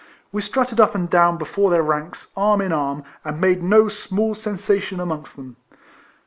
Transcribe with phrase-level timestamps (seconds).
[0.31, 4.33] We strutted up and down before their ranks arm in arm, and made no small
[4.33, 5.57] sensation amongst them.